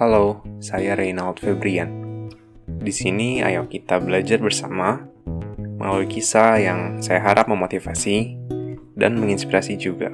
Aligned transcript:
Halo, 0.00 0.40
saya 0.64 0.96
Reynald 0.96 1.44
Febrian. 1.44 1.92
Di 2.64 2.88
sini 2.88 3.44
ayo 3.44 3.68
kita 3.68 4.00
belajar 4.00 4.40
bersama 4.40 4.96
melalui 5.76 6.08
kisah 6.08 6.56
yang 6.56 7.04
saya 7.04 7.20
harap 7.20 7.52
memotivasi 7.52 8.32
dan 8.96 9.20
menginspirasi 9.20 9.76
juga. 9.76 10.08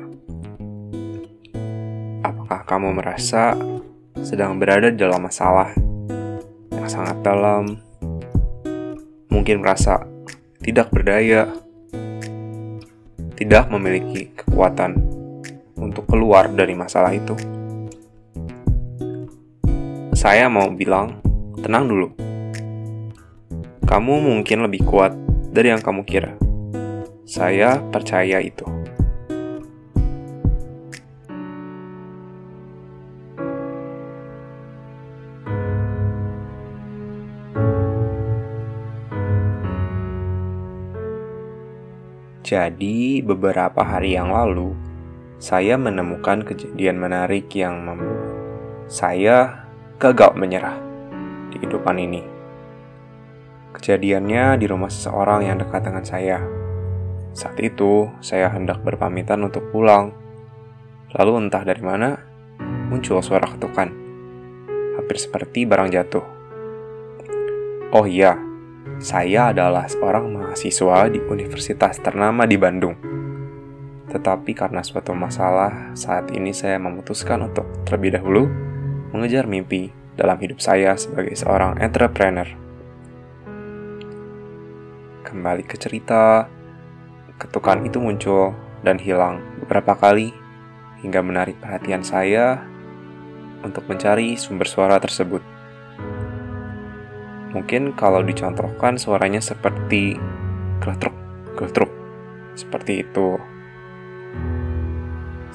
Apakah 2.27 2.67
kamu 2.67 2.99
merasa 2.99 3.55
sedang 4.27 4.59
berada 4.59 4.91
dalam 4.91 5.23
masalah 5.23 5.71
yang 6.75 6.91
sangat 6.91 7.23
dalam? 7.23 7.79
Mungkin 9.31 9.63
merasa 9.63 10.03
tidak 10.67 10.91
berdaya, 10.91 11.47
tidak 13.39 13.71
memiliki 13.71 14.35
kekuatan 14.35 14.99
untuk 15.79 16.11
keluar 16.11 16.51
dari 16.51 16.75
masalah 16.75 17.15
itu 17.15 17.56
saya 20.17 20.49
mau 20.49 20.73
bilang, 20.73 21.21
tenang 21.61 21.93
dulu. 21.93 22.09
Kamu 23.85 24.25
mungkin 24.25 24.65
lebih 24.65 24.81
kuat 24.89 25.13
dari 25.53 25.69
yang 25.69 25.85
kamu 25.85 26.09
kira. 26.09 26.41
Saya 27.29 27.85
percaya 27.93 28.41
itu. 28.41 28.65
Jadi, 42.41 43.21
beberapa 43.21 43.85
hari 43.85 44.17
yang 44.17 44.33
lalu, 44.33 44.73
saya 45.37 45.77
menemukan 45.77 46.41
kejadian 46.41 46.97
menarik 46.97 47.53
yang 47.53 47.85
membuat 47.85 48.33
saya 48.89 49.66
gagal 49.97 50.37
menyerah 50.37 50.77
di 51.49 51.57
kehidupan 51.57 51.97
ini. 51.97 52.21
Kejadiannya 53.73 54.61
di 54.61 54.69
rumah 54.69 54.93
seseorang 54.93 55.49
yang 55.49 55.57
dekat 55.57 55.89
dengan 55.89 56.05
saya. 56.05 56.39
Saat 57.33 57.57
itu, 57.65 58.13
saya 58.21 58.53
hendak 58.53 58.85
berpamitan 58.85 59.41
untuk 59.45 59.73
pulang. 59.73 60.13
Lalu 61.17 61.49
entah 61.49 61.65
dari 61.65 61.81
mana, 61.81 62.13
muncul 62.93 63.25
suara 63.25 63.49
ketukan. 63.49 63.89
Hampir 65.01 65.17
seperti 65.17 65.65
barang 65.65 65.89
jatuh. 65.89 66.25
Oh 67.97 68.05
iya, 68.05 68.37
saya 69.01 69.53
adalah 69.53 69.89
seorang 69.89 70.29
mahasiswa 70.29 71.09
di 71.09 71.25
universitas 71.25 72.01
ternama 72.05 72.45
di 72.45 72.61
Bandung. 72.61 72.97
Tetapi 74.13 74.53
karena 74.53 74.85
suatu 74.85 75.17
masalah, 75.17 75.97
saat 75.97 76.33
ini 76.37 76.53
saya 76.53 76.77
memutuskan 76.77 77.49
untuk 77.49 77.65
terlebih 77.89 78.21
dahulu 78.21 78.66
mengejar 79.17 79.49
mimpi 79.49 79.89
dalam 80.13 80.37
hidup 80.37 80.61
saya 80.61 80.93
sebagai 81.01 81.33
seorang 81.33 81.81
entrepreneur. 81.81 82.45
Kembali 85.25 85.65
ke 85.65 85.81
cerita, 85.81 86.45
ketukan 87.41 87.89
itu 87.89 87.97
muncul 87.97 88.53
dan 88.85 89.01
hilang 89.01 89.41
beberapa 89.65 89.97
kali 89.97 90.37
hingga 91.01 91.25
menarik 91.25 91.57
perhatian 91.61 92.05
saya 92.05 92.61
untuk 93.65 93.89
mencari 93.89 94.37
sumber 94.37 94.69
suara 94.69 95.01
tersebut. 95.01 95.41
Mungkin 97.57 97.97
kalau 97.97 98.21
dicontohkan 98.21 99.01
suaranya 99.01 99.41
seperti 99.41 100.21
geletruk, 100.85 101.17
geletruk, 101.57 101.89
seperti 102.53 103.01
itu. 103.01 103.41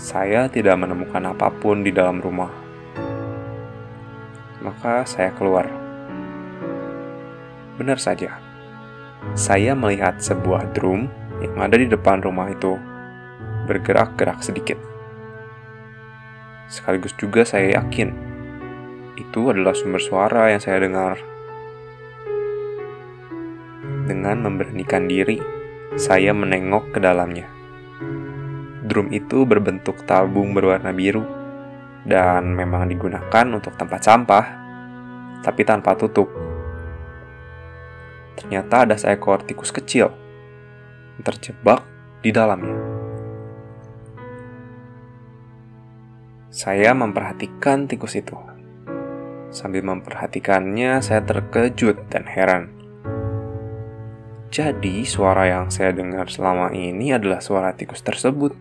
Saya 0.02 0.50
tidak 0.50 0.81
menemukan 0.81 1.22
apa 1.30 1.53
pun 1.53 1.86
di 1.86 1.94
dalam 1.94 2.18
rumah 2.18 2.61
maka 4.62 5.04
saya 5.09 5.34
keluar. 5.34 5.66
Benar 7.81 7.97
saja, 7.97 8.38
saya 9.34 9.74
melihat 9.74 10.22
sebuah 10.22 10.74
drum 10.78 11.09
yang 11.41 11.58
ada 11.58 11.81
di 11.81 11.90
depan 11.90 12.22
rumah 12.22 12.53
itu 12.53 12.78
bergerak-gerak 13.66 14.46
sedikit. 14.46 14.78
Sekaligus 16.69 17.12
juga 17.18 17.44
saya 17.44 17.81
yakin 17.81 18.31
itu 19.18 19.52
adalah 19.52 19.75
sumber 19.75 20.02
suara 20.02 20.53
yang 20.53 20.62
saya 20.62 20.81
dengar. 20.81 21.19
Dengan 24.06 24.44
memberanikan 24.46 25.06
diri, 25.09 25.41
saya 25.97 26.31
menengok 26.31 26.96
ke 26.96 27.00
dalamnya. 27.02 27.47
Drum 28.81 29.13
itu 29.13 29.46
berbentuk 29.46 30.03
tabung 30.09 30.52
berwarna 30.57 30.91
biru 30.91 31.41
dan 32.06 32.57
memang 32.57 32.89
digunakan 32.89 33.45
untuk 33.51 33.78
tempat 33.78 34.01
sampah, 34.01 34.45
tapi 35.45 35.62
tanpa 35.62 35.94
tutup. 35.94 36.29
Ternyata 38.38 38.89
ada 38.89 38.95
seekor 38.97 39.45
tikus 39.45 39.69
kecil 39.69 40.09
terjebak 41.22 41.85
di 42.25 42.34
dalamnya. 42.34 42.78
Saya 46.51 46.91
memperhatikan 46.97 47.85
tikus 47.88 48.18
itu. 48.18 48.35
Sambil 49.53 49.85
memperhatikannya, 49.85 51.00
saya 51.03 51.22
terkejut 51.23 52.09
dan 52.09 52.25
heran. 52.28 52.72
Jadi, 54.51 55.07
suara 55.07 55.47
yang 55.47 55.72
saya 55.72 55.95
dengar 55.95 56.28
selama 56.28 56.75
ini 56.75 57.16
adalah 57.16 57.39
suara 57.39 57.72
tikus 57.72 58.03
tersebut 58.03 58.51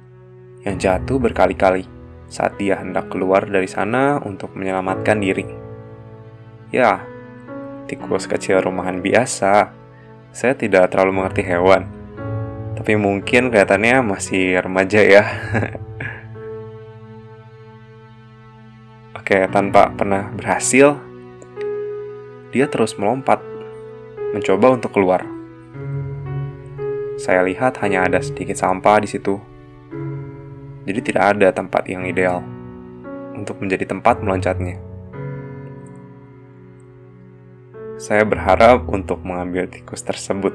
yang 0.63 0.79
jatuh 0.79 1.19
berkali-kali 1.19 2.00
saat 2.31 2.55
dia 2.63 2.79
hendak 2.79 3.11
keluar 3.11 3.51
dari 3.51 3.67
sana 3.67 4.23
untuk 4.23 4.55
menyelamatkan 4.55 5.19
diri. 5.19 5.43
Ya, 6.71 7.03
tikus 7.91 8.31
kecil 8.31 8.63
rumahan 8.63 9.03
biasa. 9.03 9.75
Saya 10.31 10.55
tidak 10.55 10.95
terlalu 10.95 11.19
mengerti 11.19 11.43
hewan, 11.43 11.91
tapi 12.79 12.95
mungkin 12.95 13.51
kelihatannya 13.51 13.99
masih 14.07 14.63
remaja 14.63 15.03
ya. 15.03 15.27
Oke, 19.19 19.51
tanpa 19.51 19.91
pernah 19.91 20.31
berhasil, 20.31 20.95
dia 22.55 22.71
terus 22.71 22.95
melompat, 22.95 23.43
mencoba 24.31 24.79
untuk 24.79 24.95
keluar. 24.95 25.27
Saya 27.19 27.43
lihat 27.43 27.83
hanya 27.83 28.07
ada 28.07 28.23
sedikit 28.23 28.55
sampah 28.55 29.03
di 29.03 29.11
situ 29.11 29.50
jadi 30.91 31.01
tidak 31.07 31.25
ada 31.39 31.49
tempat 31.55 31.87
yang 31.87 32.03
ideal 32.03 32.43
untuk 33.39 33.63
menjadi 33.63 33.87
tempat 33.87 34.19
meloncatnya. 34.19 34.83
Saya 38.03 38.27
berharap 38.27 38.91
untuk 38.91 39.23
mengambil 39.23 39.71
tikus 39.71 40.03
tersebut. 40.03 40.51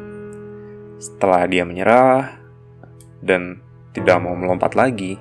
Setelah 1.00 1.48
dia 1.48 1.64
menyerah 1.64 2.36
dan 3.24 3.64
tidak 3.96 4.20
mau 4.20 4.36
melompat 4.36 4.76
lagi, 4.76 5.16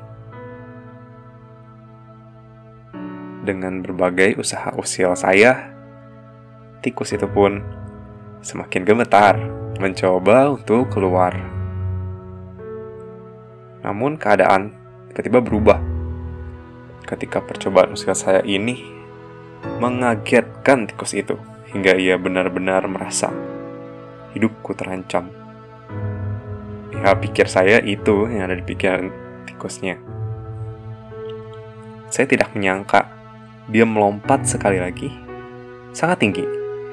dengan 3.45 3.85
berbagai 3.85 4.41
usaha 4.41 4.73
usil 4.75 5.15
saya, 5.15 5.71
tikus 6.81 7.13
itu 7.13 7.29
pun 7.29 7.61
semakin 8.41 8.83
gemetar 8.83 9.37
mencoba 9.79 10.51
untuk 10.51 10.89
keluar. 10.91 11.37
Namun 13.85 14.17
keadaan 14.17 14.84
tiba-tiba 15.15 15.39
berubah. 15.39 15.79
Ketika 17.07 17.39
percobaan 17.39 17.95
usia 17.95 18.19
saya 18.19 18.43
ini 18.43 18.83
mengagetkan 19.79 20.91
tikus 20.91 21.15
itu 21.15 21.39
hingga 21.71 21.95
ia 21.95 22.19
benar-benar 22.19 22.83
merasa 22.91 23.31
hidupku 24.35 24.75
terancam. 24.75 25.31
Ya 26.91 27.15
pikir 27.15 27.47
saya 27.47 27.79
itu 27.79 28.27
yang 28.27 28.51
ada 28.51 28.59
di 28.59 28.67
pikiran 28.67 29.15
tikusnya. 29.47 30.03
Saya 32.11 32.27
tidak 32.27 32.51
menyangka 32.59 33.07
dia 33.71 33.87
melompat 33.87 34.45
sekali 34.51 34.83
lagi 34.83 35.09
sangat 35.95 36.27
tinggi 36.27 36.45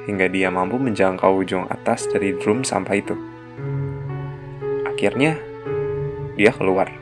hingga 0.05 0.29
dia 0.29 0.53
mampu 0.53 0.77
menjangkau 0.77 1.41
ujung 1.41 1.65
atas 1.67 2.05
dari 2.05 2.37
drum 2.37 2.61
sampah 2.61 2.95
itu. 2.95 3.17
Akhirnya, 4.85 5.33
dia 6.37 6.53
keluar. 6.53 7.00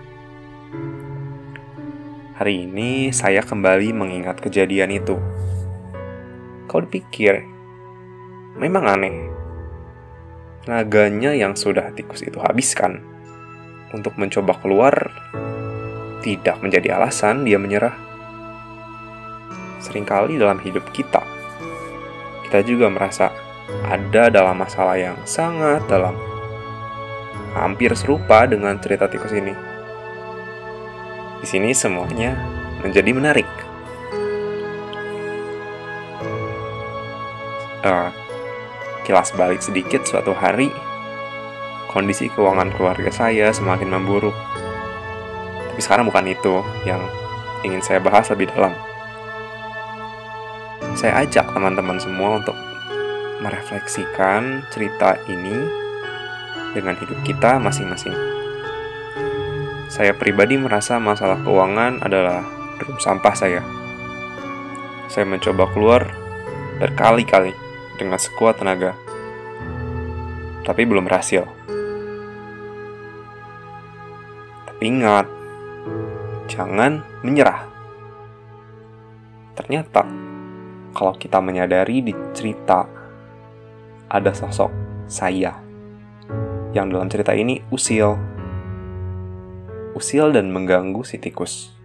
Hari 2.39 2.71
ini 2.71 3.11
saya 3.11 3.43
kembali 3.43 3.91
mengingat 3.91 4.39
kejadian 4.39 4.95
itu. 4.95 5.19
Kau 6.71 6.79
dipikir, 6.79 7.43
memang 8.55 8.87
aneh. 8.87 9.27
Tenaganya 10.63 11.35
yang 11.35 11.59
sudah 11.59 11.91
tikus 11.91 12.23
itu 12.23 12.39
habiskan 12.39 13.03
untuk 13.91 14.15
mencoba 14.15 14.55
keluar 14.63 15.11
tidak 16.23 16.63
menjadi 16.63 16.95
alasan 16.95 17.43
dia 17.43 17.59
menyerah. 17.59 17.99
Seringkali 19.83 20.39
dalam 20.39 20.63
hidup 20.63 20.87
kita, 20.95 21.19
kita 22.47 22.63
juga 22.63 22.87
merasa 22.87 23.35
ada 23.83 24.31
dalam 24.31 24.55
masalah 24.55 24.95
yang 24.95 25.19
sangat 25.27 25.83
dalam. 25.91 26.15
Hampir 27.51 27.91
serupa 27.99 28.47
dengan 28.47 28.79
cerita 28.79 29.11
tikus 29.11 29.35
ini. 29.35 29.78
Di 31.39 31.47
sini 31.47 31.71
semuanya 31.71 32.35
menjadi 32.83 33.11
menarik. 33.15 33.49
uh, 37.83 38.09
kilas 39.07 39.31
balik 39.35 39.63
sedikit 39.63 40.03
suatu 40.05 40.35
hari 40.35 40.69
kondisi 41.89 42.29
keuangan 42.29 42.69
keluarga 42.75 43.09
saya 43.09 43.49
semakin 43.49 43.89
memburuk. 43.89 44.35
Tapi 45.73 45.81
sekarang 45.81 46.05
bukan 46.11 46.27
itu 46.29 46.61
yang 46.85 47.01
ingin 47.65 47.81
saya 47.81 47.97
bahas 48.03 48.29
lebih 48.29 48.51
dalam. 48.53 48.75
Saya 50.93 51.23
ajak 51.23 51.55
teman-teman 51.55 51.97
semua 51.97 52.43
untuk 52.43 52.57
merefleksikan 53.39 54.67
cerita 54.69 55.15
ini 55.31 55.55
dengan 56.75 56.93
hidup 56.99 57.17
kita 57.23 57.57
masing-masing. 57.57 58.38
Saya 59.99 60.15
pribadi 60.15 60.55
merasa 60.55 60.95
masalah 60.95 61.43
keuangan 61.43 61.99
adalah 61.99 62.39
drum 62.79 62.95
sampah 63.03 63.35
saya. 63.35 63.59
Saya 65.11 65.27
mencoba 65.27 65.67
keluar 65.75 66.07
berkali-kali 66.79 67.51
dengan 67.99 68.15
sekuat 68.15 68.63
tenaga, 68.63 68.95
tapi 70.63 70.87
belum 70.87 71.03
berhasil. 71.03 71.43
Ingat, 74.79 75.27
jangan 76.47 77.03
menyerah. 77.19 77.67
Ternyata, 79.59 80.07
kalau 80.95 81.11
kita 81.19 81.43
menyadari 81.43 81.99
di 81.99 82.15
cerita 82.31 82.87
ada 84.07 84.31
sosok 84.31 84.71
saya 85.11 85.59
yang 86.71 86.87
dalam 86.87 87.11
cerita 87.11 87.35
ini 87.35 87.59
usil, 87.67 88.38
usil 89.99 90.31
dan 90.31 90.47
mengganggu 90.47 91.03
si 91.03 91.19
tikus. 91.19 91.75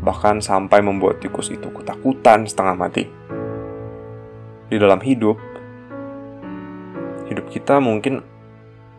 Bahkan 0.00 0.40
sampai 0.40 0.80
membuat 0.80 1.20
tikus 1.20 1.52
itu 1.52 1.68
ketakutan 1.68 2.48
setengah 2.48 2.72
mati. 2.72 3.04
Di 4.72 4.80
dalam 4.80 4.98
hidup, 5.04 5.36
hidup 7.28 7.46
kita 7.52 7.76
mungkin 7.76 8.24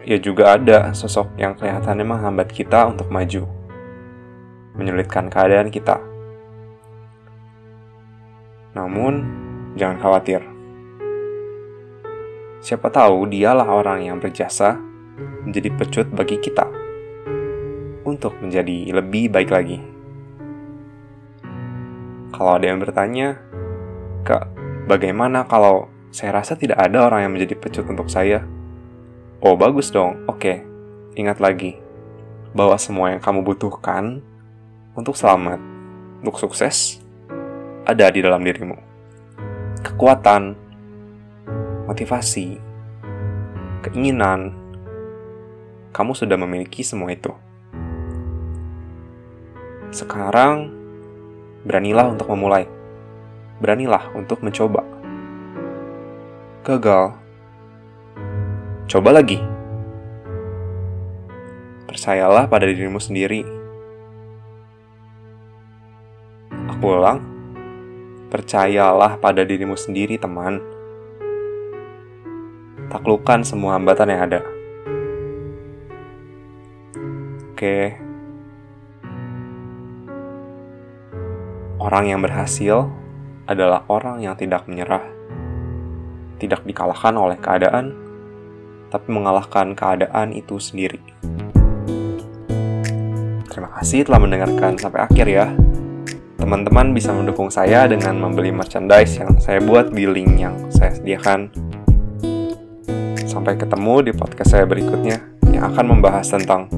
ya 0.06 0.22
juga 0.22 0.54
ada 0.54 0.94
sosok 0.94 1.34
yang 1.42 1.58
kelihatannya 1.58 2.06
menghambat 2.06 2.54
kita 2.54 2.86
untuk 2.86 3.10
maju, 3.10 3.50
menyulitkan 4.78 5.34
keadaan 5.34 5.74
kita. 5.74 5.98
Namun, 8.78 9.26
jangan 9.74 9.98
khawatir. 9.98 10.46
Siapa 12.62 12.94
tahu 12.94 13.26
dialah 13.26 13.66
orang 13.66 14.06
yang 14.06 14.22
berjasa 14.22 14.78
menjadi 15.42 15.74
pecut 15.74 16.08
bagi 16.14 16.38
kita 16.38 16.77
untuk 18.18 18.34
menjadi 18.42 18.98
lebih 18.98 19.30
baik 19.30 19.54
lagi. 19.54 19.78
Kalau 22.34 22.58
ada 22.58 22.66
yang 22.66 22.82
bertanya, 22.82 23.38
Kak, 24.26 24.50
bagaimana 24.90 25.46
kalau 25.46 25.88
saya 26.10 26.42
rasa 26.42 26.58
tidak 26.58 26.82
ada 26.82 27.06
orang 27.06 27.30
yang 27.30 27.34
menjadi 27.38 27.56
pecut 27.56 27.86
untuk 27.86 28.10
saya? 28.10 28.44
Oh, 29.40 29.54
bagus 29.54 29.94
dong. 29.94 30.26
Oke, 30.26 30.66
ingat 31.14 31.38
lagi 31.38 31.78
bahwa 32.58 32.74
semua 32.82 33.14
yang 33.14 33.22
kamu 33.22 33.46
butuhkan 33.46 34.26
untuk 34.98 35.14
selamat, 35.14 35.62
untuk 36.26 36.42
sukses, 36.42 36.98
ada 37.86 38.10
di 38.10 38.26
dalam 38.26 38.42
dirimu. 38.42 38.76
Kekuatan, 39.86 40.58
motivasi, 41.86 42.58
keinginan, 43.86 44.58
kamu 45.94 46.12
sudah 46.18 46.38
memiliki 46.38 46.82
semua 46.82 47.14
itu. 47.14 47.47
Sekarang, 49.92 50.72
beranilah 51.64 52.12
untuk 52.12 52.28
memulai. 52.32 52.68
Beranilah 53.60 54.14
untuk 54.14 54.44
mencoba. 54.46 54.86
Gagal 56.68 57.28
Coba 58.88 59.12
lagi. 59.12 59.36
Percayalah 61.92 62.48
pada 62.48 62.64
dirimu 62.64 63.04
sendiri. 63.04 63.44
Aku 66.72 66.96
ulang. 66.96 67.20
Percayalah 68.32 69.20
pada 69.20 69.44
dirimu 69.44 69.76
sendiri, 69.76 70.16
teman. 70.16 70.64
Taklukkan 72.88 73.44
semua 73.44 73.76
hambatan 73.76 74.08
yang 74.08 74.22
ada. 74.24 74.40
Oke. 77.52 78.07
Orang 81.78 82.10
yang 82.10 82.26
berhasil 82.26 82.90
adalah 83.46 83.86
orang 83.86 84.26
yang 84.26 84.34
tidak 84.34 84.66
menyerah, 84.66 85.06
tidak 86.42 86.66
dikalahkan 86.66 87.14
oleh 87.14 87.38
keadaan, 87.38 87.94
tapi 88.90 89.14
mengalahkan 89.14 89.78
keadaan 89.78 90.34
itu 90.34 90.58
sendiri. 90.58 90.98
Terima 93.46 93.70
kasih 93.78 94.10
telah 94.10 94.18
mendengarkan 94.18 94.74
sampai 94.82 95.06
akhir 95.06 95.26
ya. 95.30 95.54
Teman-teman 96.42 96.98
bisa 96.98 97.14
mendukung 97.14 97.54
saya 97.54 97.86
dengan 97.86 98.26
membeli 98.26 98.50
merchandise 98.50 99.22
yang 99.22 99.38
saya 99.38 99.62
buat 99.62 99.94
di 99.94 100.10
link 100.10 100.34
yang 100.34 100.58
saya 100.74 100.98
sediakan. 100.98 101.54
Sampai 103.22 103.54
ketemu 103.54 104.10
di 104.10 104.12
podcast 104.18 104.50
saya 104.50 104.66
berikutnya 104.66 105.22
yang 105.54 105.70
akan 105.70 105.94
membahas 105.94 106.26
tentang 106.26 106.74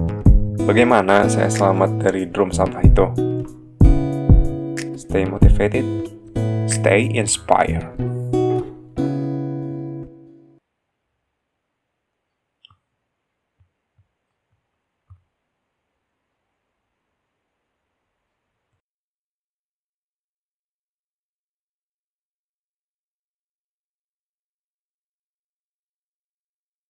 bagaimana 0.68 1.24
saya 1.32 1.48
selamat 1.48 2.04
dari 2.04 2.28
drum 2.28 2.52
sampah 2.52 2.84
itu. 2.84 3.29
Stay 5.10 5.26
motivated, 5.26 6.70
stay 6.70 7.10
inspired. 7.12 8.09